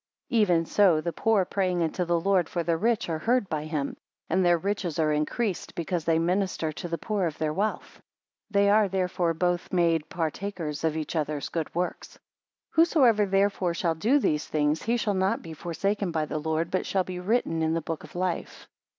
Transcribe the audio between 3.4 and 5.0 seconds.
by him; and their riches